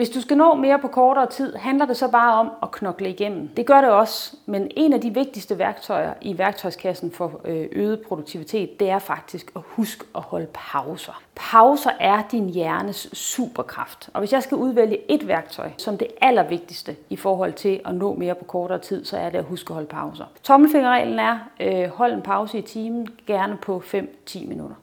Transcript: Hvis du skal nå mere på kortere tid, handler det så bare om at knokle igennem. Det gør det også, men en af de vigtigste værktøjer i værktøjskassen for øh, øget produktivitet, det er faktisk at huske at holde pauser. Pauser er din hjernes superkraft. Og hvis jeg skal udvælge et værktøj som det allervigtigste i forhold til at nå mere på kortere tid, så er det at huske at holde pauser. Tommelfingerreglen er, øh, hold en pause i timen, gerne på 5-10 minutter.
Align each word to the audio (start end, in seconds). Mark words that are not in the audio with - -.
Hvis 0.00 0.10
du 0.10 0.20
skal 0.20 0.36
nå 0.36 0.54
mere 0.54 0.78
på 0.78 0.88
kortere 0.88 1.26
tid, 1.26 1.56
handler 1.56 1.86
det 1.86 1.96
så 1.96 2.10
bare 2.10 2.34
om 2.34 2.50
at 2.62 2.70
knokle 2.70 3.10
igennem. 3.10 3.48
Det 3.48 3.66
gør 3.66 3.80
det 3.80 3.90
også, 3.90 4.36
men 4.46 4.70
en 4.76 4.92
af 4.92 5.00
de 5.00 5.14
vigtigste 5.14 5.58
værktøjer 5.58 6.14
i 6.20 6.38
værktøjskassen 6.38 7.12
for 7.12 7.40
øh, 7.44 7.68
øget 7.72 8.00
produktivitet, 8.08 8.80
det 8.80 8.90
er 8.90 8.98
faktisk 8.98 9.52
at 9.56 9.62
huske 9.64 10.04
at 10.14 10.20
holde 10.20 10.46
pauser. 10.54 11.22
Pauser 11.34 11.90
er 12.00 12.22
din 12.32 12.48
hjernes 12.48 13.08
superkraft. 13.12 14.10
Og 14.12 14.18
hvis 14.18 14.32
jeg 14.32 14.42
skal 14.42 14.56
udvælge 14.56 14.98
et 15.08 15.28
værktøj 15.28 15.70
som 15.76 15.98
det 15.98 16.08
allervigtigste 16.20 16.96
i 17.10 17.16
forhold 17.16 17.52
til 17.52 17.80
at 17.84 17.94
nå 17.94 18.14
mere 18.14 18.34
på 18.34 18.44
kortere 18.44 18.78
tid, 18.78 19.04
så 19.04 19.16
er 19.16 19.30
det 19.30 19.38
at 19.38 19.44
huske 19.44 19.70
at 19.70 19.74
holde 19.74 19.88
pauser. 19.88 20.24
Tommelfingerreglen 20.42 21.18
er, 21.18 21.38
øh, 21.60 21.88
hold 21.88 22.12
en 22.12 22.22
pause 22.22 22.58
i 22.58 22.62
timen, 22.62 23.08
gerne 23.26 23.56
på 23.56 23.82
5-10 23.86 24.48
minutter. 24.48 24.76